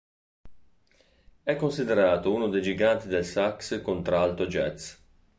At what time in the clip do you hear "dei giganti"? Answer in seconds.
2.47-3.07